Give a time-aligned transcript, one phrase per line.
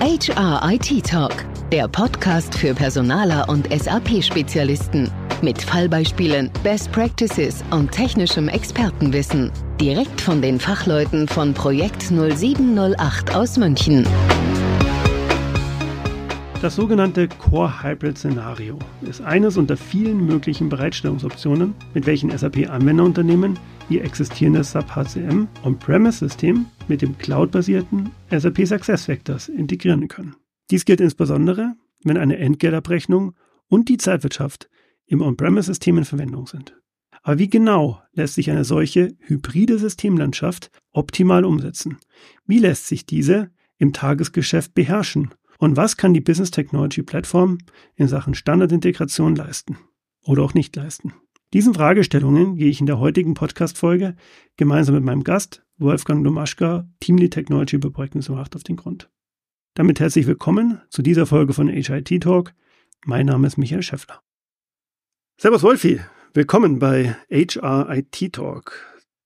[0.00, 5.10] HR IT Talk, der Podcast für Personaler und SAP-Spezialisten.
[5.42, 9.52] Mit Fallbeispielen, Best Practices und technischem Expertenwissen.
[9.78, 14.06] Direkt von den Fachleuten von Projekt 0708 aus München.
[16.62, 23.58] Das sogenannte Core Hybrid Szenario ist eines unter vielen möglichen Bereitstellungsoptionen, mit welchen SAP-Anwenderunternehmen
[23.88, 30.36] ihr existierendes SAP HCM On-Premise-System mit dem cloud-basierten SAP SuccessFactors integrieren können.
[30.70, 33.32] Dies gilt insbesondere, wenn eine Entgeltabrechnung
[33.68, 34.68] und die Zeitwirtschaft
[35.06, 36.76] im On-Premise-System in Verwendung sind.
[37.22, 41.96] Aber wie genau lässt sich eine solche hybride Systemlandschaft optimal umsetzen?
[42.44, 45.30] Wie lässt sich diese im Tagesgeschäft beherrschen?
[45.60, 47.58] Und was kann die Business Technology Plattform
[47.94, 49.76] in Sachen Standardintegration leisten
[50.24, 51.12] oder auch nicht leisten?
[51.52, 54.16] Diesen Fragestellungen gehe ich in der heutigen Podcast-Folge
[54.56, 59.10] gemeinsam mit meinem Gast Wolfgang Domaschka, Teamlead Technology bei Projekten auf den Grund.
[59.74, 62.54] Damit herzlich willkommen zu dieser Folge von HIT Talk.
[63.04, 64.22] Mein Name ist Michael Schäffler.
[65.36, 66.00] Servus Wolfi,
[66.32, 68.72] willkommen bei HR IT Talk.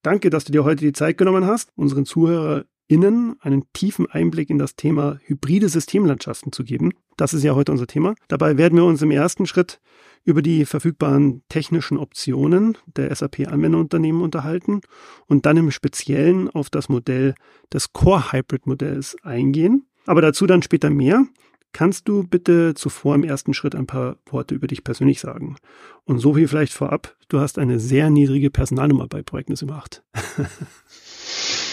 [0.02, 4.50] Danke, dass du dir heute die Zeit genommen hast, unseren Zuhörer Innen einen tiefen Einblick
[4.50, 6.92] in das Thema hybride Systemlandschaften zu geben.
[7.16, 8.14] Das ist ja heute unser Thema.
[8.28, 9.80] Dabei werden wir uns im ersten Schritt
[10.24, 14.80] über die verfügbaren technischen Optionen der SAP-Anwenderunternehmen unterhalten
[15.26, 17.34] und dann im Speziellen auf das Modell
[17.72, 19.86] des Core-Hybrid-Modells eingehen.
[20.06, 21.26] Aber dazu dann später mehr.
[21.72, 25.56] Kannst du bitte zuvor im ersten Schritt ein paar Worte über dich persönlich sagen?
[26.04, 30.04] Und so viel vielleicht vorab, du hast eine sehr niedrige Personalnummer bei Projekten gemacht.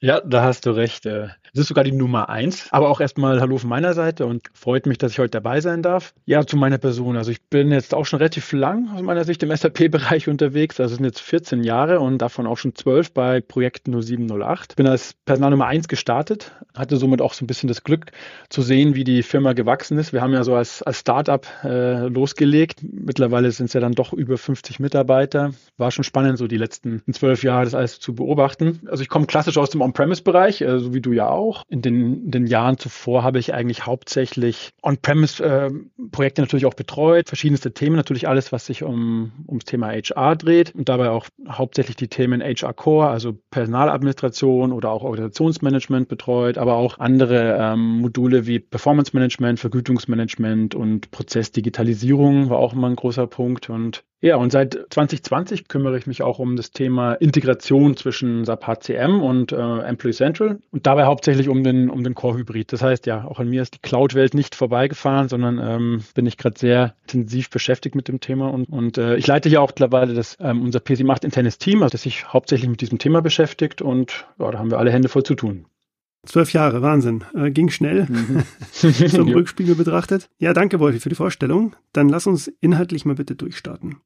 [0.00, 1.06] ja, da hast du recht.
[1.06, 2.66] Äh, es ist sogar die Nummer eins.
[2.72, 5.82] Aber auch erstmal Hallo von meiner Seite und freut mich, dass ich heute dabei sein
[5.82, 6.12] darf.
[6.24, 7.16] Ja, zu meiner Person.
[7.16, 10.80] Also ich bin jetzt auch schon relativ lang aus meiner Sicht im SAP-Bereich unterwegs.
[10.80, 14.74] Also es sind jetzt 14 Jahre und davon auch schon 12 bei Projekt 0708.
[14.74, 18.06] Bin als Personal Nummer eins gestartet, hatte somit auch so ein bisschen das Glück
[18.48, 20.12] zu sehen, wie die Firma gewachsen ist.
[20.12, 22.80] Wir haben ja so als, als Startup äh, losgelegt.
[22.82, 25.52] Mittlerweile sind es ja dann doch über 50 Mitarbeiter.
[25.76, 28.80] War schon spannend, so die letzten zwölf Jahre das alles zu beobachten.
[28.90, 31.64] Also ich komme klassisch aus dem On-Premise-Bereich, äh, so wie du ja auch auch.
[31.68, 37.28] In den, in den Jahren zuvor habe ich eigentlich hauptsächlich On-Premise-Projekte äh, natürlich auch betreut,
[37.28, 41.96] verschiedenste Themen, natürlich alles, was sich um, ums Thema HR dreht und dabei auch hauptsächlich
[41.96, 48.46] die Themen HR Core, also Personaladministration oder auch Organisationsmanagement betreut, aber auch andere ähm, Module
[48.46, 54.52] wie Performance Management, Vergütungsmanagement und Prozessdigitalisierung war auch immer ein großer Punkt und ja, und
[54.52, 59.80] seit 2020 kümmere ich mich auch um das Thema Integration zwischen SAP HCM und äh,
[59.80, 62.72] Employee Central und dabei hauptsächlich um den, um den Core-Hybrid.
[62.72, 66.38] Das heißt, ja, auch an mir ist die Cloud-Welt nicht vorbeigefahren, sondern ähm, bin ich
[66.38, 70.14] gerade sehr intensiv beschäftigt mit dem Thema und, und äh, ich leite ja auch mittlerweile
[70.14, 73.82] das, ähm, unser PC macht internes Team, also das sich hauptsächlich mit diesem Thema beschäftigt
[73.82, 75.66] und ja, da haben wir alle Hände voll zu tun.
[76.26, 77.24] Zwölf Jahre, Wahnsinn.
[77.34, 78.44] Äh, ging schnell, mhm.
[78.72, 80.30] zum Rückspiegel betrachtet.
[80.38, 81.76] Ja, danke, Wolfi, für die Vorstellung.
[81.92, 83.96] Dann lass uns inhaltlich mal bitte durchstarten.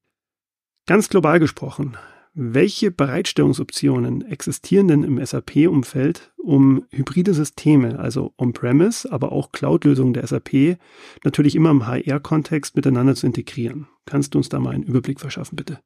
[0.89, 1.99] Ganz global gesprochen,
[2.33, 10.27] welche Bereitstellungsoptionen existieren denn im SAP-Umfeld, um hybride Systeme, also On-Premise, aber auch Cloud-Lösungen der
[10.27, 10.79] SAP,
[11.25, 13.87] natürlich immer im HR-Kontext miteinander zu integrieren?
[14.07, 15.79] Kannst du uns da mal einen Überblick verschaffen, bitte?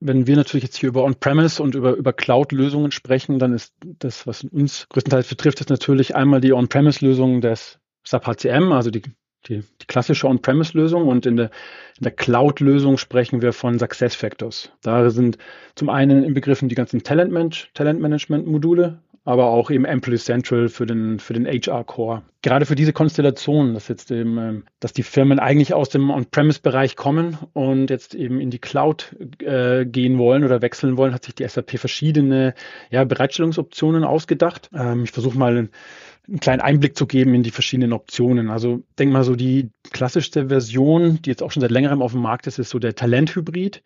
[0.00, 4.26] Wenn wir natürlich jetzt hier über On-Premise und über, über Cloud-Lösungen sprechen, dann ist das,
[4.26, 9.02] was uns größtenteils betrifft, ist natürlich einmal die On-Premise-Lösung des SAP HCM, also die
[9.46, 11.50] die, die klassische On-Premise-Lösung und in der,
[11.98, 14.72] in der Cloud-Lösung sprechen wir von Success Factors.
[14.82, 15.38] Da sind
[15.74, 21.44] zum einen inbegriffen die ganzen Talent-Management-Module, aber auch eben Employee Central für den, für den
[21.44, 22.22] HR-Core.
[22.40, 26.96] Gerade für diese Konstellation, dass jetzt eben, ähm, dass die Firmen eigentlich aus dem On-Premise-Bereich
[26.96, 31.34] kommen und jetzt eben in die Cloud äh, gehen wollen oder wechseln wollen, hat sich
[31.34, 32.54] die SAP verschiedene
[32.90, 34.70] ja, Bereitstellungsoptionen ausgedacht.
[34.72, 38.48] Ähm, ich versuche mal einen kleinen Einblick zu geben in die verschiedenen Optionen.
[38.48, 42.22] Also denk mal so, die klassischste Version, die jetzt auch schon seit längerem auf dem
[42.22, 43.82] Markt ist, ist so der Talenthybrid.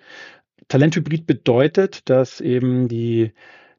[0.69, 3.33] Talenthybrid bedeutet, dass eben die,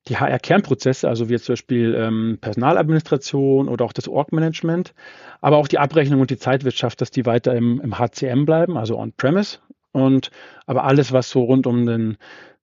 [0.07, 4.93] die HR-Kernprozesse, also wie zum Beispiel ähm, Personaladministration oder auch das Org-Management,
[5.41, 8.97] aber auch die Abrechnung und die Zeitwirtschaft, dass die weiter im, im HCM bleiben, also
[8.97, 9.59] on-premise.
[9.91, 10.31] Und
[10.65, 12.17] aber alles, was so rund um den,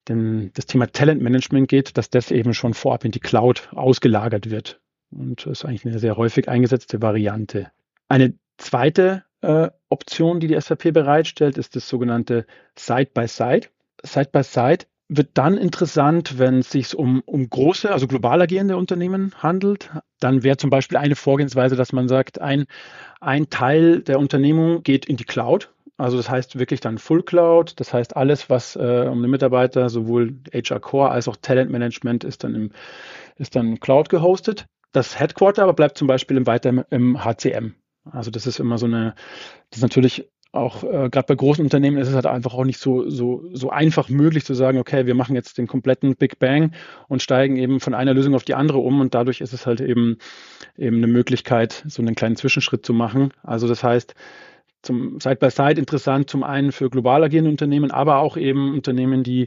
[0.09, 4.81] den, das Thema Talentmanagement geht, dass das eben schon vorab in die Cloud ausgelagert wird.
[5.11, 7.71] Und das ist eigentlich eine sehr häufig eingesetzte Variante.
[8.09, 13.69] Eine zweite äh, Option, die die SAP bereitstellt, ist das sogenannte Side-by-Side.
[14.03, 19.91] Side-by-Side wird dann interessant, wenn es sich um, um große, also global agierende Unternehmen handelt.
[20.21, 22.67] Dann wäre zum Beispiel eine Vorgehensweise, dass man sagt, ein,
[23.21, 25.73] ein Teil der Unternehmung geht in die Cloud.
[25.97, 27.79] Also das heißt wirklich dann Full Cloud.
[27.81, 32.23] Das heißt alles, was äh, um den Mitarbeiter, sowohl HR Core als auch Talent Management
[32.23, 32.71] ist dann im,
[33.35, 34.67] ist dann Cloud gehostet.
[34.93, 37.75] Das Headquarter aber bleibt zum Beispiel im weiter im HCM.
[38.05, 39.15] Also das ist immer so eine,
[39.71, 42.79] das ist natürlich auch äh, gerade bei großen Unternehmen ist es halt einfach auch nicht
[42.79, 46.73] so, so, so einfach möglich zu sagen, okay, wir machen jetzt den kompletten Big Bang
[47.09, 49.81] und steigen eben von einer Lösung auf die andere um und dadurch ist es halt
[49.81, 50.19] eben,
[50.77, 53.33] eben eine Möglichkeit, so einen kleinen Zwischenschritt zu machen.
[53.43, 54.15] Also das heißt,
[54.83, 59.47] zum Side-by-Side -Side interessant, zum einen für global agierende Unternehmen, aber auch eben Unternehmen, die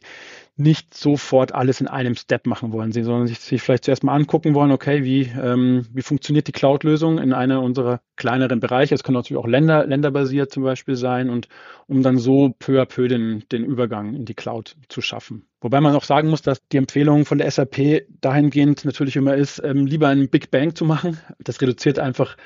[0.55, 4.53] nicht sofort alles in einem Step machen wollen, sondern sich, sich vielleicht zuerst mal angucken
[4.53, 8.93] wollen, okay, wie, ähm, wie funktioniert die Cloud-Lösung in einer unserer kleineren Bereiche.
[8.93, 11.47] Es können natürlich auch Länder, länderbasiert zum Beispiel sein und
[11.87, 15.47] um dann so peu à peu den, den Übergang in die Cloud zu schaffen.
[15.59, 19.59] Wobei man auch sagen muss, dass die Empfehlung von der SAP dahingehend natürlich immer ist,
[19.63, 21.19] ähm, lieber einen Big Bang zu machen.
[21.39, 22.37] Das reduziert einfach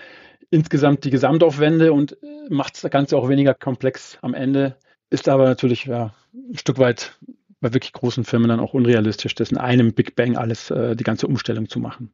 [0.49, 4.77] insgesamt die Gesamtaufwände und äh, macht das Ganze auch weniger komplex am Ende.
[5.09, 7.17] Ist aber natürlich ja, ein Stück weit
[7.59, 11.03] bei wirklich großen Firmen dann auch unrealistisch, das in einem Big Bang alles, äh, die
[11.03, 12.13] ganze Umstellung zu machen.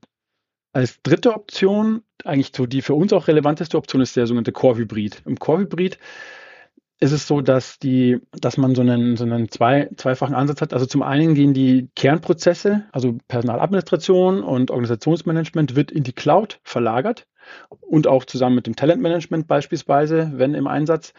[0.72, 5.22] Als dritte Option, eigentlich so die für uns auch relevanteste Option, ist der sogenannte Core-Hybrid.
[5.26, 6.00] Im Core-Hybrid
[7.00, 10.74] ist es so, dass die, dass man so einen, so einen zwei, zweifachen Ansatz hat.
[10.74, 17.28] Also zum einen gehen die Kernprozesse, also Personaladministration und Organisationsmanagement, wird in die Cloud verlagert
[17.82, 21.14] und auch zusammen mit dem Talentmanagement beispielsweise, wenn im Einsatz.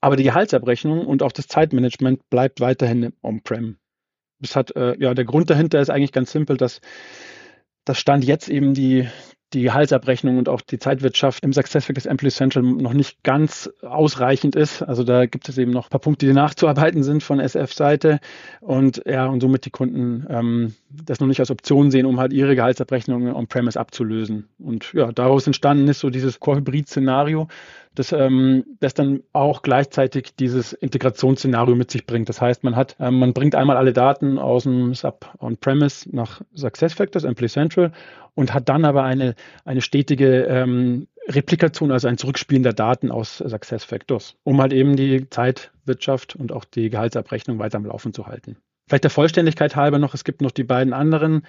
[0.00, 3.78] Aber die Gehaltsabrechnung und auch das Zeitmanagement bleibt weiterhin on-prem.
[4.40, 6.80] Das hat, äh, ja, der Grund dahinter ist eigentlich ganz simpel, dass
[7.84, 9.08] das Stand jetzt eben die,
[9.52, 14.82] die Gehaltsabrechnung und auch die Zeitwirtschaft im SuccessFactors Employee Central noch nicht ganz ausreichend ist.
[14.82, 18.18] Also da gibt es eben noch ein paar Punkte, die nachzuarbeiten sind von SF-Seite
[18.60, 22.32] und ja, und somit die Kunden ähm, das noch nicht als Option sehen, um halt
[22.32, 24.48] ihre Gehaltsabrechnungen on-premise abzulösen.
[24.58, 27.46] Und ja, daraus entstanden ist so dieses Core-Hybrid-Szenario,
[27.98, 32.28] das, ähm, das dann auch gleichzeitig dieses Integrationsszenario mit sich bringt.
[32.28, 36.42] Das heißt, man hat, ähm, man bringt einmal alle Daten aus dem Sub On-Premise nach
[36.54, 37.92] SuccessFactors, Employee Central
[38.34, 39.34] und hat dann aber eine,
[39.64, 45.28] eine stetige ähm, Replikation, also ein Zurückspielen der Daten aus SuccessFactors, um halt eben die
[45.28, 48.56] Zeitwirtschaft und auch die Gehaltsabrechnung weiter am Laufen zu halten.
[48.88, 51.42] Vielleicht der Vollständigkeit halber noch, es gibt noch die beiden anderen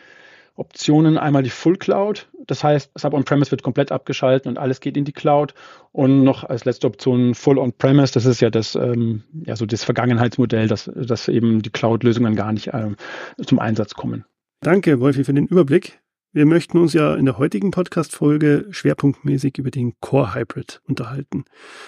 [0.57, 1.17] Optionen.
[1.17, 5.05] Einmal die Full Cloud, das heißt, Sub On-Premise wird komplett abgeschaltet und alles geht in
[5.05, 5.53] die Cloud.
[5.91, 9.83] Und noch als letzte Option Full On-Premise, das ist ja das, ähm, ja, so das
[9.83, 12.95] Vergangenheitsmodell, dass, dass eben die Cloud-Lösungen gar nicht ähm,
[13.45, 14.25] zum Einsatz kommen.
[14.61, 15.99] Danke, Wolfi, für den Überblick.
[16.33, 21.45] Wir möchten uns ja in der heutigen Podcast-Folge schwerpunktmäßig über den Core Hybrid unterhalten.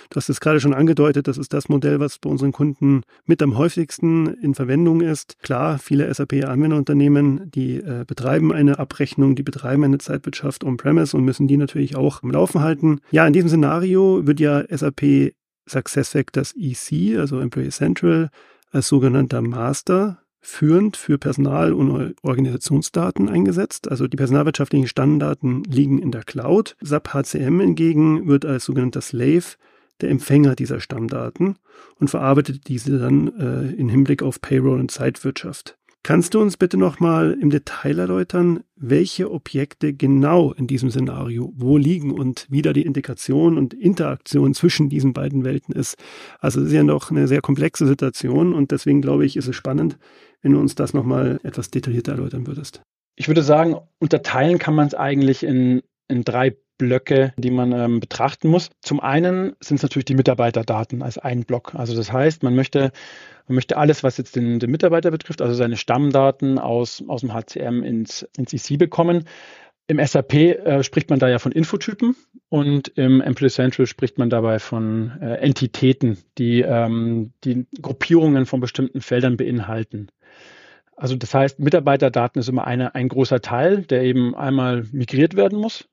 [0.09, 3.41] Du hast es gerade schon angedeutet, das ist das Modell, was bei unseren Kunden mit
[3.41, 5.37] am häufigsten in Verwendung ist.
[5.43, 11.49] Klar, viele SAP-Anwenderunternehmen, die äh, betreiben eine Abrechnung, die betreiben eine Zeitwirtschaft on-premise und müssen
[11.49, 13.01] die natürlich auch am Laufen halten.
[13.11, 15.33] Ja, in diesem Szenario wird ja SAP
[15.65, 18.29] SuccessFactors EC, also Employee Central,
[18.71, 23.89] als sogenannter Master führend für Personal- und Organisationsdaten eingesetzt.
[23.89, 26.75] Also die personalwirtschaftlichen Stammdaten liegen in der Cloud.
[26.81, 29.55] SAP HCM hingegen wird als sogenannter Slave
[30.01, 31.57] der Empfänger dieser Stammdaten
[31.99, 35.78] und verarbeitet diese dann äh, in Hinblick auf Payroll und Zeitwirtschaft.
[36.01, 41.77] Kannst du uns bitte nochmal im Detail erläutern, welche Objekte genau in diesem Szenario wo
[41.77, 45.97] liegen und wie da die Integration und Interaktion zwischen diesen beiden Welten ist?
[46.39, 49.55] Also es ist ja noch eine sehr komplexe Situation und deswegen glaube ich, ist es
[49.55, 49.97] spannend,
[50.41, 52.81] wenn du uns das nochmal etwas detaillierter erläutern würdest.
[53.17, 57.99] Ich würde sagen, unterteilen kann man es eigentlich in, in drei Blöcke, die man ähm,
[57.99, 58.71] betrachten muss.
[58.81, 61.75] Zum einen sind es natürlich die Mitarbeiterdaten als ein Block.
[61.75, 62.91] Also das heißt, man möchte,
[63.47, 67.33] man möchte alles, was jetzt den, den Mitarbeiter betrifft, also seine Stammdaten aus, aus dem
[67.33, 69.25] HCM ins, ins EC bekommen.
[69.85, 72.15] Im SAP äh, spricht man da ja von Infotypen
[72.47, 78.59] und im Employee Central spricht man dabei von äh, Entitäten, die die, die Gruppierungen von
[78.61, 80.09] bestimmten Feldern beinhalten.
[80.95, 85.57] Also das heißt, Mitarbeiterdaten ist immer eine, ein großer Teil, der eben einmal migriert werden
[85.57, 85.87] muss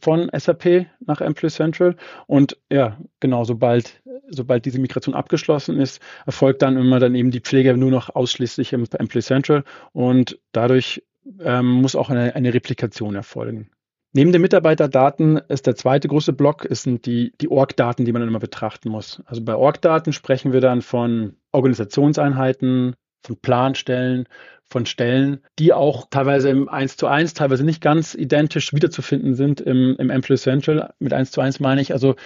[0.00, 1.96] von SAP nach Employee Central.
[2.26, 7.40] Und ja, genau, sobald, sobald diese Migration abgeschlossen ist, erfolgt dann immer dann eben die
[7.40, 11.02] Pflege nur noch ausschließlich im Employee Central und dadurch
[11.40, 13.70] ähm, muss auch eine, eine Replikation erfolgen.
[14.16, 18.22] Neben den Mitarbeiterdaten ist der zweite große Block, ist sind die, die Org-Daten, die man
[18.22, 19.20] immer betrachten muss.
[19.26, 24.28] Also bei Org-Daten sprechen wir dann von Organisationseinheiten, von Planstellen,
[24.70, 29.60] von Stellen, die auch teilweise im 1 zu 1, teilweise nicht ganz identisch wiederzufinden sind
[29.60, 30.94] im, im Employee Central.
[30.98, 32.16] Mit 1 zu 1 meine ich, also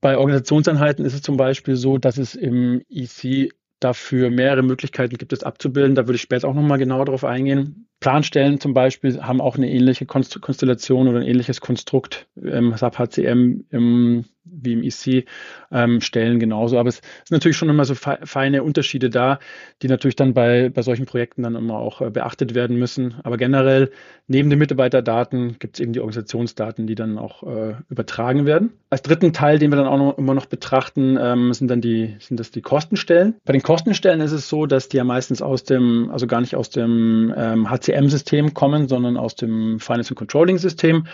[0.00, 5.32] bei Organisationseinheiten ist es zum Beispiel so, dass es im EC dafür mehrere Möglichkeiten gibt,
[5.32, 5.94] es abzubilden.
[5.94, 7.86] Da würde ich später auch nochmal genauer darauf eingehen.
[7.98, 13.64] Planstellen zum Beispiel haben auch eine ähnliche Konstellation oder ein ähnliches Konstrukt im SAP HCM
[13.70, 15.26] im, wie im EC
[15.70, 16.78] ähm, stellen genauso.
[16.78, 19.38] Aber es sind natürlich schon immer so feine Unterschiede da,
[19.82, 23.14] die natürlich dann bei, bei solchen Projekten dann immer auch äh, beachtet werden müssen.
[23.24, 23.90] Aber generell
[24.26, 28.72] neben den Mitarbeiterdaten gibt es eben die Organisationsdaten, die dann auch äh, übertragen werden.
[28.90, 32.16] Als dritten Teil, den wir dann auch noch, immer noch betrachten, ähm, sind dann die,
[32.20, 33.36] sind das die Kostenstellen.
[33.44, 36.56] Bei den Kostenstellen ist es so, dass die ja meistens aus dem, also gar nicht
[36.56, 41.06] aus dem ähm, HCM-System kommen, sondern aus dem Finance and Controlling System.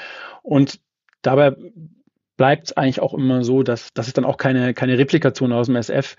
[0.43, 0.81] Und
[1.23, 1.57] dabei
[2.37, 5.66] bleibt es eigentlich auch immer so, dass, dass es dann auch keine, keine Replikation aus
[5.66, 6.16] dem SF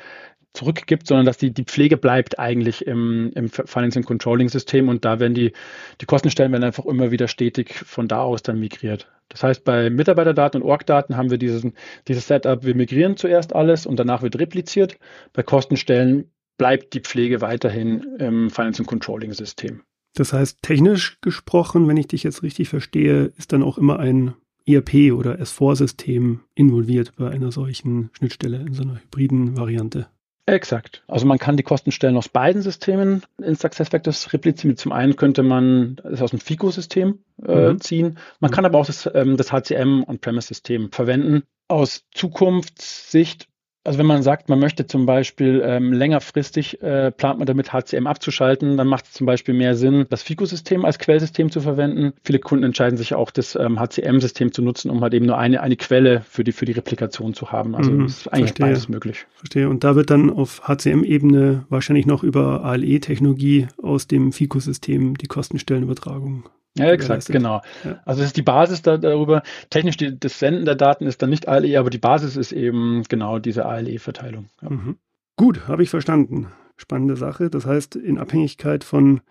[0.54, 5.20] zurückgibt, sondern dass die, die Pflege bleibt eigentlich im, im Finance Controlling System und da
[5.20, 5.54] werden die,
[6.02, 9.12] die Kostenstellen werden einfach immer wieder stetig von da aus dann migriert.
[9.30, 11.74] Das heißt, bei Mitarbeiterdaten und Org-Daten haben wir diesen,
[12.08, 14.98] dieses Setup, wir migrieren zuerst alles und danach wird repliziert.
[15.34, 19.84] Bei Kostenstellen bleibt die Pflege weiterhin im Finance Controlling System.
[20.16, 24.34] Das heißt, technisch gesprochen, wenn ich dich jetzt richtig verstehe, ist dann auch immer ein
[24.68, 30.08] ERP oder S4-System involviert bei einer solchen Schnittstelle in so einer hybriden Variante.
[30.46, 31.04] Exakt.
[31.08, 34.78] Also man kann die Kostenstellen aus beiden Systemen in SuccessFactors replizieren.
[34.78, 37.82] Zum einen könnte man es aus dem FICO-System äh, mhm.
[37.82, 38.18] ziehen.
[38.40, 38.56] Man mhm.
[38.56, 41.44] kann aber auch das, ähm, das HCM On-Premise-System verwenden.
[41.68, 43.50] Aus Zukunftssicht
[43.88, 48.06] also wenn man sagt, man möchte zum Beispiel ähm, längerfristig, äh, plant man damit HCM
[48.06, 52.12] abzuschalten, dann macht es zum Beispiel mehr Sinn, das FICO-System als Quellsystem zu verwenden.
[52.22, 55.62] Viele Kunden entscheiden sich auch, das ähm, HCM-System zu nutzen, um halt eben nur eine,
[55.62, 57.76] eine Quelle für die, für die Replikation zu haben.
[57.76, 59.26] Also mhm, ist eigentlich verstehe, beides möglich.
[59.36, 59.70] Verstehe.
[59.70, 66.44] Und da wird dann auf HCM-Ebene wahrscheinlich noch über ALE-Technologie aus dem FICO-System die Kostenstellenübertragung
[66.78, 67.62] ja, exakt, genau.
[67.84, 68.00] Ja.
[68.06, 69.44] Also das ist die Basis da, darüber.
[69.70, 73.04] Technisch die, das Senden der Daten ist dann nicht ALE, aber die Basis ist eben
[73.10, 74.50] genau diese ALE-Verteilung.
[74.62, 74.70] Ja.
[74.70, 74.98] Mhm.
[75.36, 76.48] Gut, habe ich verstanden.
[76.76, 77.50] Spannende Sache.
[77.50, 79.22] Das heißt, in Abhängigkeit von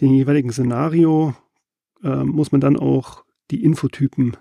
[0.00, 1.34] dem jeweiligen Szenario
[2.02, 4.36] äh, muss man dann auch die Infotypen,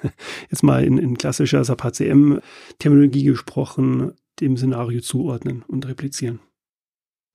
[0.50, 6.40] jetzt mal in, in klassischer SAP HCM-Terminologie gesprochen, dem Szenario zuordnen und replizieren.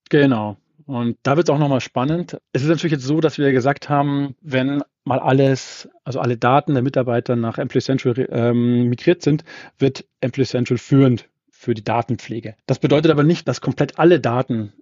[0.10, 2.40] Genau, und da wird es auch nochmal spannend.
[2.54, 6.74] Es ist natürlich jetzt so, dass wir gesagt haben, wenn mal alles, also alle Daten
[6.74, 9.44] der Mitarbeiter nach Employee Central ähm, migriert sind,
[9.78, 12.56] wird Employee Central führend für die Datenpflege.
[12.66, 14.74] Das bedeutet aber nicht, dass komplett alle Daten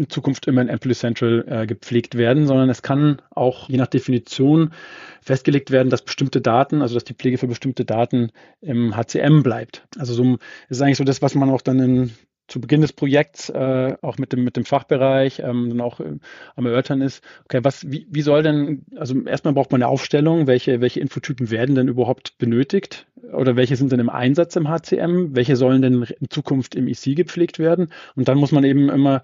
[0.00, 3.86] in Zukunft immer in Employee Central äh, gepflegt werden, sondern es kann auch je nach
[3.86, 4.72] Definition
[5.20, 8.30] festgelegt werden, dass bestimmte Daten, also dass die Pflege für bestimmte Daten
[8.62, 9.86] im HCM bleibt.
[9.98, 10.38] Also so
[10.70, 12.12] ist eigentlich so das, was man auch dann in
[12.50, 16.18] zu Beginn des Projekts äh, auch mit dem, mit dem Fachbereich ähm, dann auch äh,
[16.56, 20.46] am Erörtern ist, okay, was, wie, wie soll denn, also erstmal braucht man eine Aufstellung,
[20.46, 25.34] welche, welche Infotypen werden denn überhaupt benötigt oder welche sind denn im Einsatz im HCM,
[25.34, 29.22] welche sollen denn in Zukunft im EC gepflegt werden und dann muss man eben immer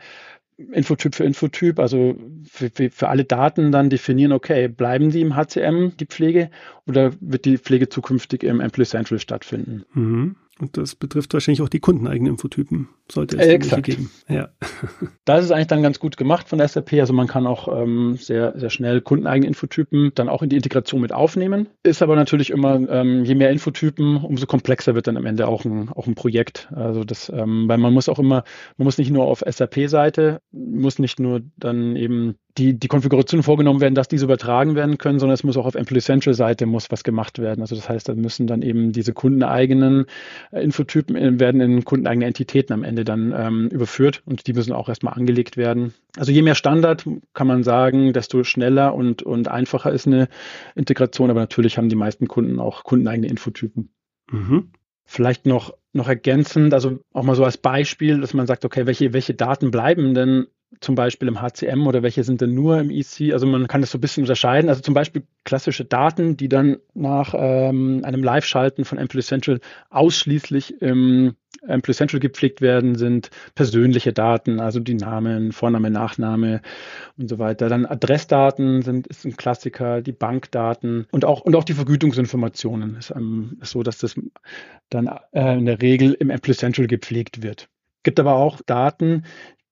[0.72, 2.16] Infotyp für Infotyp, also
[2.48, 6.50] für, für, für, alle Daten dann definieren, okay, bleiben die im HCM, die Pflege,
[6.86, 9.84] oder wird die Pflege zukünftig im Employee Central stattfinden?
[9.92, 10.36] Mhm.
[10.58, 13.84] Und das betrifft wahrscheinlich auch die kundeneigenen Infotypen, sollte es Exakt.
[13.84, 14.10] geben.
[14.28, 14.48] Ja.
[15.26, 16.94] Da ist eigentlich dann ganz gut gemacht von der SAP.
[16.94, 21.00] Also man kann auch ähm, sehr, sehr schnell kundeneigene Infotypen dann auch in die Integration
[21.00, 21.66] mit aufnehmen.
[21.82, 25.64] Ist aber natürlich immer, ähm, je mehr Infotypen, umso komplexer wird dann am Ende auch
[25.64, 26.68] ein, auch ein Projekt.
[26.72, 28.44] Also das, ähm, weil man muss auch immer,
[28.76, 33.80] man muss nicht nur auf SAP-Seite, muss nicht nur dann eben die, die Konfiguration vorgenommen
[33.80, 36.90] werden, dass diese übertragen werden können, sondern es muss auch auf Employee Central Seite muss
[36.90, 37.60] was gemacht werden.
[37.60, 40.06] Also das heißt, da müssen dann eben diese kundeneigenen
[40.52, 44.72] äh, Infotypen in, werden in kundeneigene Entitäten am Ende dann ähm, überführt und die müssen
[44.72, 45.92] auch erstmal angelegt werden.
[46.16, 50.28] Also je mehr Standard kann man sagen, desto schneller und, und einfacher ist eine
[50.74, 53.90] Integration, aber natürlich haben die meisten Kunden auch kundeneigene Infotypen.
[54.30, 54.70] Mhm.
[55.04, 59.12] Vielleicht noch, noch ergänzend, also auch mal so als Beispiel, dass man sagt, okay, welche,
[59.12, 60.46] welche Daten bleiben denn
[60.80, 63.32] zum Beispiel im HCM oder welche sind denn nur im EC?
[63.32, 64.68] Also man kann das so ein bisschen unterscheiden.
[64.68, 70.82] Also zum Beispiel klassische Daten, die dann nach ähm, einem Live-Schalten von Employee Central ausschließlich
[70.82, 71.34] im
[71.66, 76.60] Employee Central gepflegt werden, sind persönliche Daten, also die Namen, Vorname, Nachname
[77.16, 77.68] und so weiter.
[77.68, 83.10] Dann Adressdaten sind ist ein Klassiker, die Bankdaten und auch und auch die Vergütungsinformationen ist,
[83.10, 84.14] ähm, ist so, dass das
[84.90, 87.68] dann äh, in der Regel im Employee Central gepflegt wird.
[88.02, 89.24] Gibt aber auch Daten,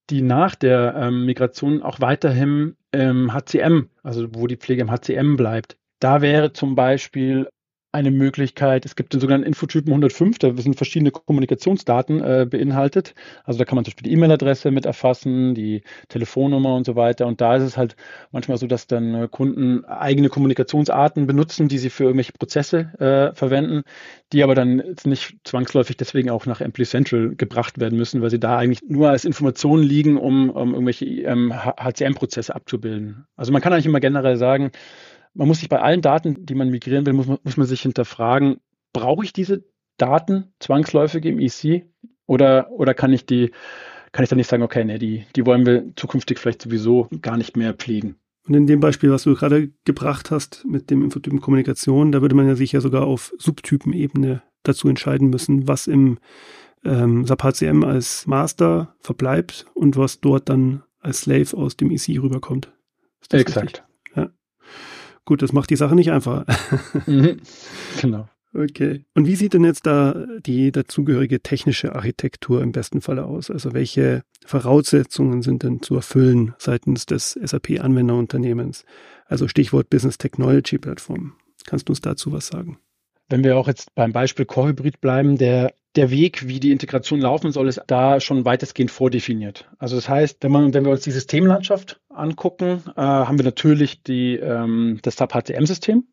[0.09, 5.35] die nach der ähm, Migration auch weiterhin im HCM, also wo die Pflege im HCM
[5.35, 5.77] bleibt.
[5.99, 7.49] Da wäre zum Beispiel
[7.95, 8.85] eine Möglichkeit.
[8.85, 13.15] Es gibt den sogenannten Infotypen 105, da sind verschiedene Kommunikationsdaten äh, beinhaltet.
[13.45, 17.25] Also da kann man zum Beispiel die E-Mail-Adresse mit erfassen, die Telefonnummer und so weiter.
[17.25, 17.95] Und da ist es halt
[18.31, 23.33] manchmal so, dass dann äh, Kunden eigene Kommunikationsarten benutzen, die sie für irgendwelche Prozesse äh,
[23.33, 23.83] verwenden,
[24.33, 28.39] die aber dann nicht zwangsläufig deswegen auch nach Employee Central gebracht werden müssen, weil sie
[28.41, 33.25] da eigentlich nur als Informationen liegen, um, um irgendwelche ähm, HCM-Prozesse abzubilden.
[33.37, 34.71] Also man kann eigentlich immer generell sagen,
[35.35, 37.81] man muss sich bei allen Daten, die man migrieren will, muss man, muss man sich
[37.81, 38.57] hinterfragen,
[38.93, 39.63] brauche ich diese
[39.97, 41.85] Daten zwangsläufig im EC
[42.25, 43.51] oder, oder kann ich die,
[44.11, 47.37] kann ich dann nicht sagen, okay, nee, die, die wollen wir zukünftig vielleicht sowieso gar
[47.37, 48.15] nicht mehr pflegen.
[48.47, 52.35] Und in dem Beispiel, was du gerade gebracht hast mit dem Infotypen Kommunikation, da würde
[52.35, 56.19] man ja sicher sogar auf Subtypenebene dazu entscheiden müssen, was im
[56.83, 62.21] ähm, SAP HCM als Master verbleibt und was dort dann als Slave aus dem EC
[62.21, 62.71] rüberkommt.
[63.31, 63.77] Exakt.
[63.77, 63.94] Ja.
[65.25, 66.45] Gut, das macht die Sache nicht einfacher.
[67.05, 67.37] mhm.
[67.99, 68.29] Genau.
[68.53, 69.03] Okay.
[69.13, 73.51] Und wie sieht denn jetzt da die dazugehörige technische Architektur im besten Falle aus?
[73.51, 78.85] Also welche Voraussetzungen sind denn zu erfüllen seitens des SAP-Anwenderunternehmens?
[79.25, 81.33] Also Stichwort Business Technology Plattform.
[81.65, 82.77] Kannst du uns dazu was sagen?
[83.27, 87.21] Wenn wir auch jetzt beim Beispiel Core Hybrid bleiben, der, der Weg, wie die Integration
[87.21, 89.69] laufen soll, ist da schon weitestgehend vordefiniert.
[89.77, 94.03] Also das heißt, wenn, man, wenn wir uns die Systemlandschaft angucken, äh, haben wir natürlich
[94.03, 96.05] die, ähm, das SAP HCM-System,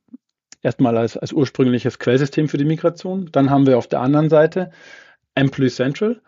[0.63, 3.29] erstmal als, als ursprüngliches Quellsystem für die Migration.
[3.33, 4.71] Dann haben wir auf der anderen Seite
[5.35, 6.23] Employee Central.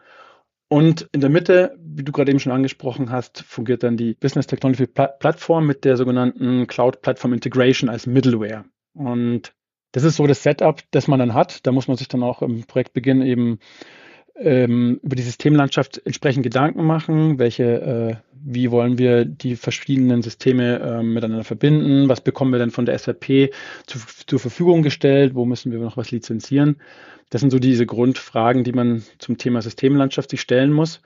[0.68, 4.46] Und in der Mitte, wie du gerade eben schon angesprochen hast, fungiert dann die Business
[4.46, 8.64] Technology Plattform mit der sogenannten Cloud Platform Integration als Middleware.
[8.94, 9.54] Und
[9.94, 11.64] das ist so das Setup, das man dann hat.
[11.64, 13.60] Da muss man sich dann auch im Projektbeginn eben
[14.34, 20.80] ähm, über die Systemlandschaft entsprechend Gedanken machen, welche, äh, wie wollen wir die verschiedenen Systeme
[20.80, 23.52] äh, miteinander verbinden, was bekommen wir denn von der SAP
[23.86, 26.78] zu, zur Verfügung gestellt, wo müssen wir noch was lizenzieren.
[27.30, 31.02] Das sind so diese Grundfragen, die man zum Thema Systemlandschaft sich stellen muss.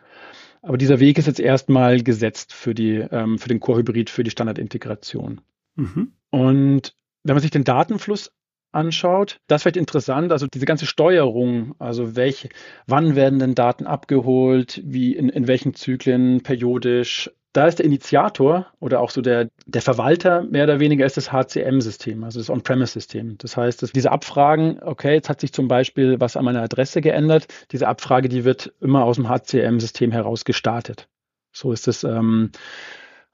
[0.63, 4.31] Aber dieser Weg ist jetzt erstmal gesetzt für, die, ähm, für den Core-Hybrid, für die
[4.31, 5.43] Standardintegration.
[5.77, 6.13] Mhm.
[6.31, 8.33] Und wenn man sich den Datenfluss
[8.73, 9.41] anschaut.
[9.47, 12.49] Das wird interessant, also diese ganze Steuerung, also welche,
[12.87, 17.31] wann werden denn Daten abgeholt, wie in, in welchen Zyklen, periodisch.
[17.55, 21.33] Da ist der Initiator oder auch so der, der Verwalter mehr oder weniger ist das
[21.33, 23.39] HCM-System, also das On-Premise-System.
[23.39, 27.01] Das heißt, dass diese Abfragen, okay, jetzt hat sich zum Beispiel was an meiner Adresse
[27.01, 31.09] geändert, diese Abfrage, die wird immer aus dem HCM-System heraus gestartet.
[31.53, 32.53] So ist es ähm,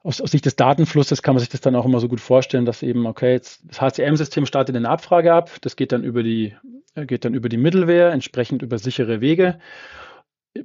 [0.05, 2.65] aus, aus Sicht des Datenflusses kann man sich das dann auch immer so gut vorstellen,
[2.65, 6.55] dass eben, okay, jetzt das HCM-System startet eine Abfrage ab, das geht dann über die,
[6.93, 9.57] äh, geht dann über die Middleware, entsprechend über sichere Wege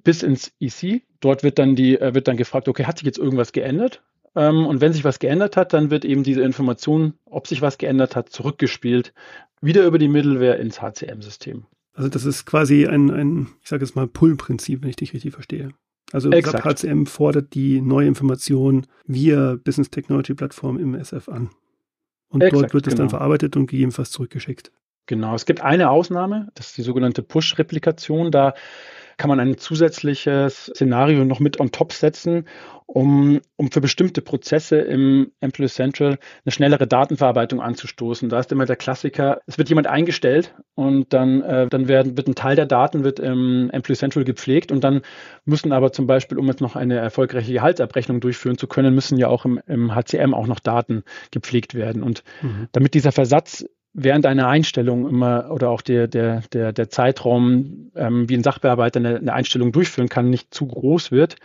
[0.05, 1.03] bis ins EC.
[1.20, 4.03] Dort wird dann die, äh, wird dann gefragt, okay, hat sich jetzt irgendwas geändert?
[4.37, 7.79] Ähm, und wenn sich was geändert hat, dann wird eben diese Information, ob sich was
[7.79, 9.14] geändert hat, zurückgespielt,
[9.62, 11.64] wieder über die Middleware ins HCM-System.
[11.94, 15.33] Also das ist quasi ein, ein ich sage jetzt mal, Pull-Prinzip, wenn ich dich richtig
[15.33, 15.70] verstehe.
[16.12, 16.62] Also Exakt.
[16.81, 21.51] SAP HCM fordert die neue Information via Business Technology Plattform im SF an.
[22.29, 23.03] Und Exakt, dort wird es genau.
[23.03, 24.73] dann verarbeitet und gegebenenfalls zurückgeschickt.
[25.07, 28.31] Genau, es gibt eine Ausnahme, das ist die sogenannte Push-Replikation.
[28.31, 28.55] Da
[29.20, 32.46] kann man ein zusätzliches Szenario noch mit on top setzen,
[32.87, 38.30] um, um für bestimmte Prozesse im Employee Central eine schnellere Datenverarbeitung anzustoßen.
[38.30, 42.28] Da ist immer der Klassiker, es wird jemand eingestellt und dann, äh, dann werden, wird
[42.28, 45.02] ein Teil der Daten wird im Employee Central gepflegt und dann
[45.44, 49.28] müssen aber zum Beispiel, um jetzt noch eine erfolgreiche Gehaltsabrechnung durchführen zu können, müssen ja
[49.28, 52.02] auch im, im HCM auch noch Daten gepflegt werden.
[52.02, 52.68] Und mhm.
[52.72, 58.29] damit dieser Versatz während einer Einstellung immer oder auch der, der, der, der Zeitraum, ähm,
[58.29, 61.37] wie ein Sachbearbeiter eine, eine Einstellung durchführen kann, nicht zu groß wird,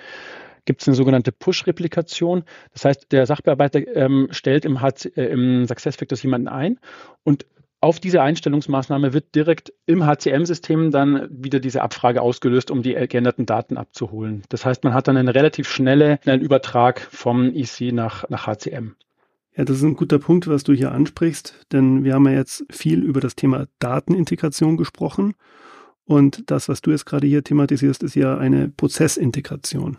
[0.65, 2.43] gibt es eine sogenannte Push-Replikation.
[2.73, 6.79] Das heißt, der Sachbearbeiter ähm, stellt im, HC, äh, im SuccessFactors jemanden ein
[7.23, 7.45] und
[7.81, 13.45] auf diese Einstellungsmaßnahme wird direkt im HCM-System dann wieder diese Abfrage ausgelöst, um die geänderten
[13.45, 14.41] Daten abzuholen.
[14.49, 18.95] Das heißt, man hat dann einen relativ schnelle, schnellen Übertrag vom EC nach, nach HCM.
[19.57, 22.65] Ja, das ist ein guter Punkt, was du hier ansprichst, denn wir haben ja jetzt
[22.69, 25.35] viel über das Thema Datenintegration gesprochen.
[26.03, 29.97] Und das, was du jetzt gerade hier thematisierst, ist ja eine Prozessintegration.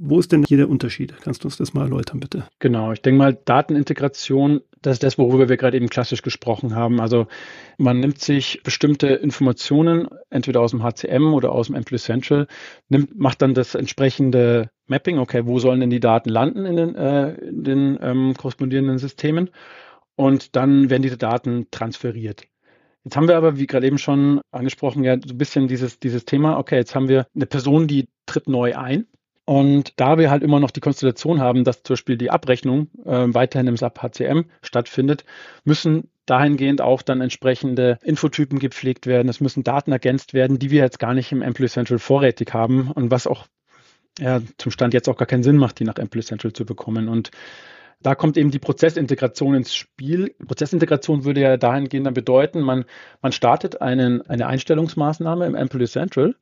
[0.00, 1.12] Wo ist denn hier der Unterschied?
[1.22, 2.44] Kannst du uns das mal erläutern, bitte?
[2.60, 7.00] Genau, ich denke mal, Datenintegration, das ist das, worüber wir gerade eben klassisch gesprochen haben.
[7.00, 7.26] Also
[7.78, 12.46] man nimmt sich bestimmte Informationen, entweder aus dem HCM oder aus dem Employee Central,
[12.88, 16.94] nimmt, macht dann das entsprechende Mapping, okay, wo sollen denn die Daten landen in den,
[16.94, 19.50] äh, in den ähm, korrespondierenden Systemen?
[20.14, 22.44] Und dann werden diese Daten transferiert.
[23.02, 26.24] Jetzt haben wir aber, wie gerade eben schon angesprochen, ja so ein bisschen dieses, dieses
[26.24, 29.06] Thema, okay, jetzt haben wir eine Person, die tritt neu ein
[29.48, 33.28] und da wir halt immer noch die Konstellation haben, dass zum Beispiel die Abrechnung äh,
[33.28, 35.24] weiterhin im SAP HCM stattfindet,
[35.64, 39.30] müssen dahingehend auch dann entsprechende Infotypen gepflegt werden.
[39.30, 42.90] Es müssen Daten ergänzt werden, die wir jetzt gar nicht im Employee Central vorrätig haben
[42.90, 43.46] und was auch
[44.18, 47.08] ja, zum Stand jetzt auch gar keinen Sinn macht, die nach Employee Central zu bekommen.
[47.08, 47.30] Und
[48.02, 50.34] da kommt eben die Prozessintegration ins Spiel.
[50.46, 52.84] Prozessintegration würde ja dahingehend dann bedeuten, man,
[53.22, 56.34] man startet einen, eine Einstellungsmaßnahme im Employee Central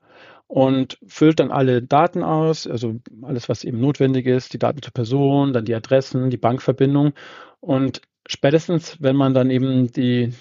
[0.48, 4.92] und füllt dann alle Daten aus, also alles, was eben notwendig ist, die Daten zur
[4.92, 7.12] Person, dann die Adressen, die Bankverbindung.
[7.60, 10.32] Und spätestens, wenn man dann eben die,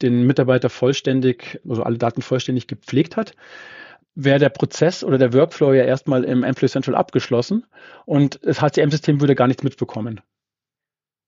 [0.00, 3.34] den Mitarbeiter vollständig, also alle Daten vollständig gepflegt hat,
[4.14, 7.66] wäre der Prozess oder der Workflow ja erstmal im Employee Central abgeschlossen
[8.04, 10.20] und das HCM-System würde gar nichts mitbekommen.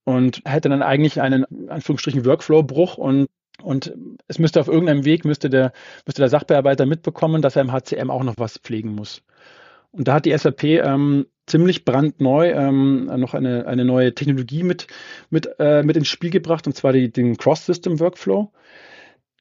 [0.05, 3.29] Und hätte dann eigentlich einen, Anführungsstrichen, Workflow-Bruch und
[3.63, 3.95] und
[4.29, 5.73] es müsste auf irgendeinem Weg, müsste der,
[6.07, 9.23] müsste der Sachbearbeiter mitbekommen, dass er im HCM auch noch was pflegen muss.
[9.93, 14.87] Und da hat die SAP ähm, ziemlich brandneu ähm, noch eine, eine neue Technologie mit,
[15.31, 18.53] mit, äh, mit ins Spiel gebracht, und zwar die, den Cross-System-Workflow.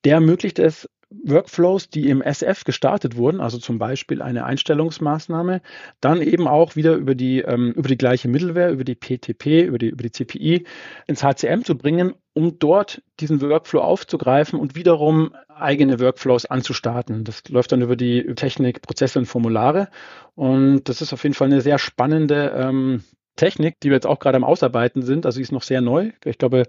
[0.05, 5.62] Der ermöglicht es, Workflows, die im SF gestartet wurden, also zum Beispiel eine Einstellungsmaßnahme,
[6.02, 9.80] dann eben auch wieder über die, ähm, über die gleiche Middleware, über die PTP, über
[9.80, 10.65] die, über die CPI
[11.08, 17.24] ins HCM zu bringen, um dort diesen Workflow aufzugreifen und wiederum eigene Workflows anzustarten.
[17.24, 19.89] Das läuft dann über die Technik, Prozesse und Formulare.
[20.36, 23.04] Und das ist auf jeden Fall eine sehr spannende ähm,
[23.39, 25.25] Technik, die wir jetzt auch gerade am Ausarbeiten sind.
[25.25, 26.12] Also sie ist noch sehr neu.
[26.25, 26.63] Ich glaube,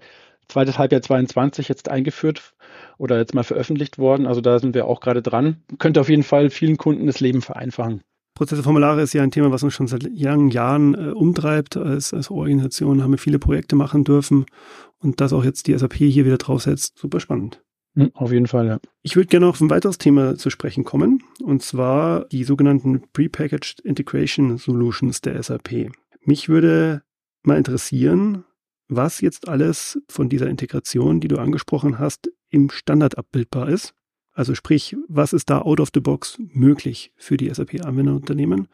[0.48, 2.54] zweites Halbjahr 22 jetzt eingeführt
[2.96, 4.26] oder jetzt mal veröffentlicht worden.
[4.26, 5.62] Also da sind wir auch gerade dran.
[5.78, 8.02] Könnte auf jeden Fall vielen Kunden das Leben vereinfachen.
[8.34, 11.76] Prozesse Formulare ist ja ein Thema, was uns schon seit langen Jahren äh, umtreibt.
[11.76, 14.46] Als, als Organisation haben wir viele Projekte machen dürfen
[14.98, 17.60] und dass auch jetzt die SAP hier wieder draufsetzt, super spannend.
[17.96, 18.78] Hm, auf jeden Fall, ja.
[19.02, 23.80] Ich würde gerne auf ein weiteres Thema zu sprechen kommen, und zwar die sogenannten Prepackaged
[23.80, 25.90] Integration Solutions der SAP.
[26.22, 27.02] Mich würde
[27.42, 28.44] mal interessieren,
[28.88, 33.94] was jetzt alles von dieser Integration, die du angesprochen hast, im Standard abbildbar ist.
[34.32, 38.68] Also sprich, was ist da out of the box möglich für die SAP-Anwenderunternehmen?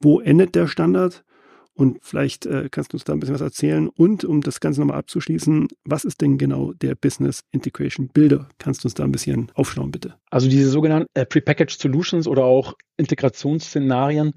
[0.00, 1.24] Wo endet der Standard?
[1.72, 3.88] Und vielleicht äh, kannst du uns da ein bisschen was erzählen.
[3.88, 8.48] Und um das Ganze nochmal abzuschließen, was ist denn genau der Business Integration Builder?
[8.58, 10.16] Kannst du uns da ein bisschen aufschauen, bitte?
[10.30, 14.32] Also diese sogenannten äh, Prepackaged Solutions oder auch Integrationsszenarien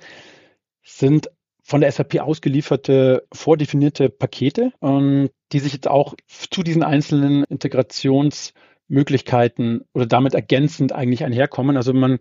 [0.83, 1.29] sind
[1.63, 9.85] von der SAP ausgelieferte, vordefinierte Pakete, ähm, die sich jetzt auch zu diesen einzelnen Integrationsmöglichkeiten
[9.93, 11.77] oder damit ergänzend eigentlich einherkommen.
[11.77, 12.19] Also man,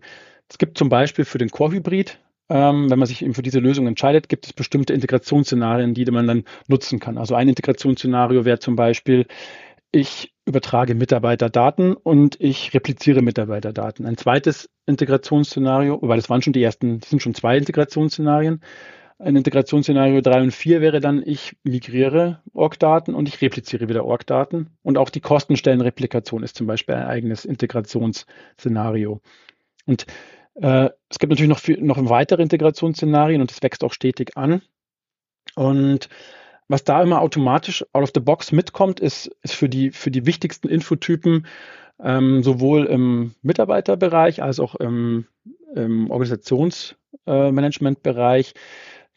[0.49, 3.87] es gibt zum Beispiel für den Core-Hybrid, ähm, wenn man sich eben für diese Lösung
[3.87, 7.17] entscheidet, gibt es bestimmte Integrationsszenarien, die man dann nutzen kann.
[7.17, 9.25] Also ein Integrationsszenario wäre zum Beispiel,
[9.91, 14.05] ich übertrage Mitarbeiterdaten und ich repliziere Mitarbeiterdaten.
[14.05, 18.61] Ein zweites Integrationsszenario, wobei das waren schon die ersten, das sind schon zwei Integrationsszenarien,
[19.23, 24.69] ein Integrationsszenario 3 und 4 wäre dann, ich migriere Org-Daten und ich repliziere wieder Org-Daten.
[24.83, 29.21] Und auch die Kostenstellenreplikation ist zum Beispiel ein eigenes Integrationsszenario.
[29.85, 30.05] Und
[30.55, 34.61] äh, es gibt natürlich noch, viel, noch weitere Integrationsszenarien und es wächst auch stetig an.
[35.55, 36.09] Und
[36.67, 40.25] was da immer automatisch out of the box mitkommt, ist, ist für, die, für die
[40.25, 41.47] wichtigsten Infotypen
[42.01, 45.27] ähm, sowohl im Mitarbeiterbereich als auch im,
[45.75, 48.59] im Organisationsmanagementbereich äh,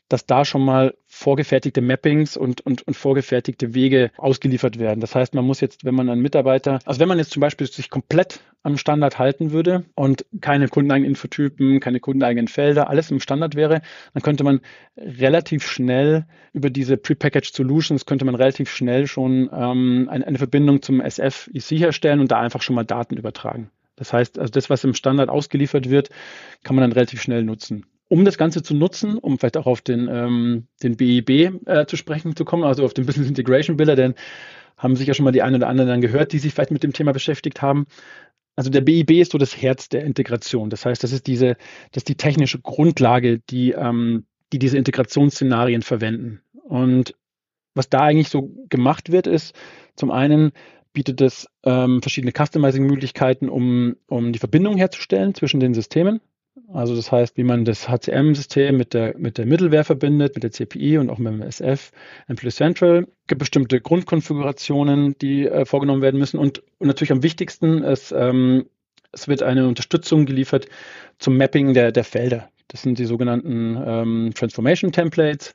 [0.09, 5.01] dass da schon mal vorgefertigte Mappings und, und, und vorgefertigte Wege ausgeliefert werden.
[5.01, 7.67] Das heißt, man muss jetzt, wenn man einen Mitarbeiter, also wenn man jetzt zum Beispiel
[7.67, 13.21] sich komplett am Standard halten würde und keine kundeneigenen Infotypen, keine kundeneigenen Felder, alles im
[13.21, 13.81] Standard wäre,
[14.13, 14.61] dann könnte man
[14.97, 20.83] relativ schnell über diese Prepackaged Solutions könnte man relativ schnell schon ähm, eine, eine Verbindung
[20.83, 23.71] zum SF-EC herstellen und da einfach schon mal Daten übertragen.
[23.95, 26.11] Das heißt, also das, was im Standard ausgeliefert wird,
[26.63, 29.81] kann man dann relativ schnell nutzen um das Ganze zu nutzen, um vielleicht auch auf
[29.81, 33.97] den, ähm, den BIB äh, zu sprechen zu kommen, also auf den Business Integration Builder,
[33.97, 34.15] denn
[34.77, 36.93] haben sicher schon mal die einen oder anderen dann gehört, die sich vielleicht mit dem
[36.93, 37.87] Thema beschäftigt haben.
[38.57, 40.71] Also der BIB ist so das Herz der Integration.
[40.71, 41.57] Das heißt, das ist diese,
[41.93, 46.41] das ist die technische Grundlage, die, ähm, die diese Integrationsszenarien verwenden.
[46.65, 47.15] Und
[47.75, 49.55] was da eigentlich so gemacht wird, ist
[49.95, 50.53] zum einen
[50.93, 56.21] bietet es ähm, verschiedene Customizing-Möglichkeiten, um, um die Verbindung herzustellen zwischen den Systemen.
[56.73, 60.51] Also das heißt, wie man das HCM-System mit der, mit der Middleware verbindet, mit der
[60.51, 61.93] CPI und auch mit dem SF,
[62.29, 63.07] Employee Central.
[63.23, 66.39] Es gibt bestimmte Grundkonfigurationen, die äh, vorgenommen werden müssen.
[66.39, 68.67] Und, und, natürlich am wichtigsten ist, ähm,
[69.13, 70.67] es wird eine Unterstützung geliefert
[71.19, 72.49] zum Mapping der, der Felder.
[72.69, 75.55] Das sind die sogenannten ähm, Transformation Templates.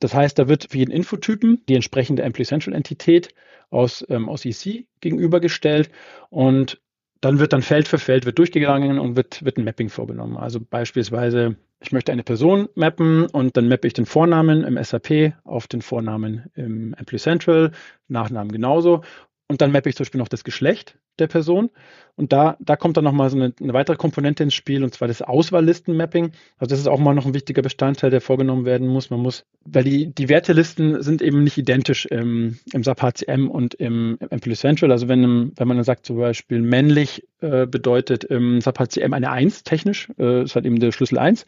[0.00, 3.34] Das heißt, da wird für jeden Infotypen die entsprechende Employee Central Entität
[3.68, 5.90] aus, ähm, aus EC gegenübergestellt
[6.30, 6.80] und
[7.20, 10.36] dann wird dann Feld für Feld wird durchgegangen und wird, wird ein Mapping vorgenommen.
[10.36, 15.34] Also beispielsweise, ich möchte eine Person mappen und dann mappe ich den Vornamen im SAP
[15.44, 17.72] auf den Vornamen im Employee Central,
[18.08, 19.02] Nachnamen genauso.
[19.50, 21.70] Und dann mappe ich zum Beispiel noch das Geschlecht der Person.
[22.14, 25.08] Und da, da kommt dann nochmal so eine, eine weitere Komponente ins Spiel, und zwar
[25.08, 26.30] das Auswahllistenmapping.
[26.58, 29.10] Also das ist auch mal noch ein wichtiger Bestandteil, der vorgenommen werden muss.
[29.10, 33.74] Man muss, weil die, die Wertelisten sind eben nicht identisch im, im SAP HCM und
[33.74, 34.92] im, im Employee Central.
[34.92, 39.32] Also wenn, wenn man dann sagt zum Beispiel männlich äh, bedeutet im SAP HCM eine
[39.32, 41.44] 1 technisch, äh, ist halt eben der Schlüssel 1,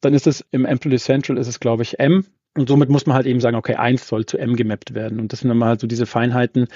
[0.00, 3.16] dann ist es im Employee Central ist es, glaube ich, M Und somit muss man
[3.16, 5.20] halt eben sagen, okay, eins soll zu M gemappt werden.
[5.20, 6.68] Und das sind dann mal so diese Feinheiten,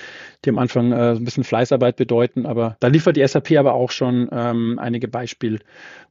[0.45, 2.47] die am Anfang äh, ein bisschen Fleißarbeit bedeuten.
[2.47, 5.61] Aber da liefert die SAP aber auch schon ähm, einige Beispiel,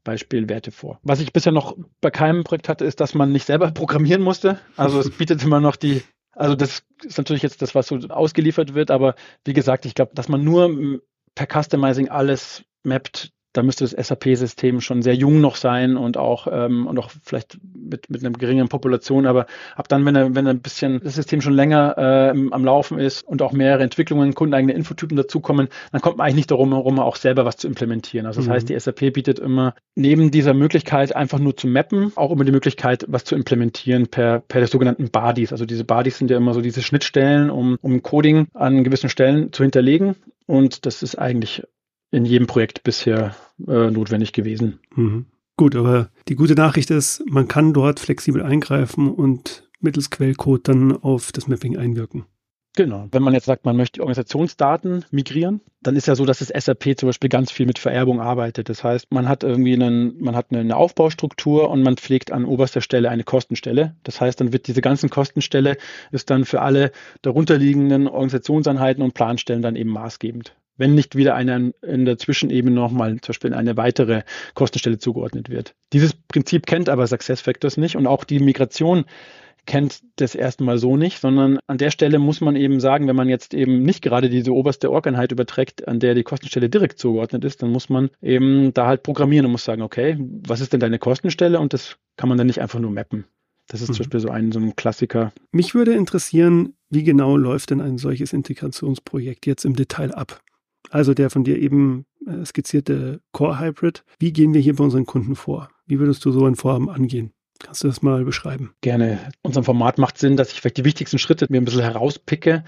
[0.04, 1.00] Beispielwerte vor.
[1.02, 4.60] Was ich bisher noch bei keinem Projekt hatte, ist, dass man nicht selber programmieren musste.
[4.78, 8.76] Also es bietet immer noch die, also das ist natürlich jetzt das, was so ausgeliefert
[8.76, 8.92] wird.
[8.92, 11.02] Aber wie gesagt, ich glaube, dass man nur
[11.34, 16.48] per Customizing alles mappt, da müsste das SAP-System schon sehr jung noch sein und auch,
[16.52, 19.26] ähm, und auch vielleicht mit, mit einer geringen Population.
[19.26, 23.00] Aber ab dann, wenn er, wenn ein bisschen das System schon länger äh, am Laufen
[23.00, 27.00] ist und auch mehrere Entwicklungen, kundeneigene Infotypen dazukommen, dann kommt man eigentlich nicht darum herum,
[27.00, 28.26] auch selber was zu implementieren.
[28.26, 28.54] Also das mhm.
[28.54, 32.52] heißt, die SAP bietet immer neben dieser Möglichkeit, einfach nur zu mappen, auch immer die
[32.52, 35.54] Möglichkeit, was zu implementieren per, per der sogenannten Bodies.
[35.54, 39.54] Also diese Bodies sind ja immer so diese Schnittstellen, um, um Coding an gewissen Stellen
[39.54, 40.16] zu hinterlegen.
[40.46, 41.64] Und das ist eigentlich
[42.16, 43.36] in jedem Projekt bisher
[43.68, 44.80] äh, notwendig gewesen.
[44.96, 45.26] Mhm.
[45.58, 50.92] Gut, aber die gute Nachricht ist, man kann dort flexibel eingreifen und mittels Quellcode dann
[50.92, 52.26] auf das Mapping einwirken.
[52.76, 53.08] Genau.
[53.12, 56.98] Wenn man jetzt sagt, man möchte Organisationsdaten migrieren, dann ist ja so, dass das SAP
[56.98, 58.68] zum Beispiel ganz viel mit Vererbung arbeitet.
[58.68, 62.82] Das heißt, man hat irgendwie einen, man hat eine Aufbaustruktur und man pflegt an oberster
[62.82, 63.96] Stelle eine Kostenstelle.
[64.04, 65.78] Das heißt, dann wird diese ganzen Kostenstelle
[66.12, 71.74] ist dann für alle darunterliegenden Organisationseinheiten und Planstellen dann eben maßgebend wenn nicht wieder eine
[71.82, 75.76] in der Zwischenebene nochmal zum Beispiel eine weitere Kostenstelle zugeordnet wird.
[75.94, 79.06] Dieses Prinzip kennt aber SuccessFactors nicht und auch die Migration
[79.66, 83.30] kennt das erstmal so nicht, sondern an der Stelle muss man eben sagen, wenn man
[83.30, 87.62] jetzt eben nicht gerade diese oberste Org-Einheit überträgt, an der die Kostenstelle direkt zugeordnet ist,
[87.62, 91.00] dann muss man eben da halt programmieren und muss sagen, okay, was ist denn deine
[91.00, 91.60] Kostenstelle?
[91.60, 93.26] Und das kann man dann nicht einfach nur mappen.
[93.68, 93.94] Das ist mhm.
[93.94, 95.34] zum Beispiel so ein, so ein Klassiker.
[95.52, 100.42] Mich würde interessieren, wie genau läuft denn ein solches Integrationsprojekt jetzt im Detail ab?
[100.90, 104.04] Also der von dir eben äh, skizzierte Core Hybrid.
[104.20, 105.70] Wie gehen wir hier bei unseren Kunden vor?
[105.86, 107.32] Wie würdest du so ein Vorhaben angehen?
[107.60, 108.74] Kannst du das mal beschreiben?
[108.82, 109.20] Gerne.
[109.42, 112.64] Unserem Format macht Sinn, dass ich vielleicht die wichtigsten Schritte mir ein bisschen herauspicke.